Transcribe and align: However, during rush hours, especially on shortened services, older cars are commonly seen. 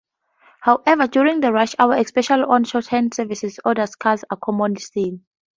However, 0.61 1.05
during 1.05 1.41
rush 1.41 1.75
hours, 1.77 1.99
especially 2.03 2.41
on 2.45 2.63
shortened 2.63 3.13
services, 3.13 3.59
older 3.63 3.85
cars 3.99 4.23
are 4.31 4.37
commonly 4.37 4.81
seen. 4.81 5.25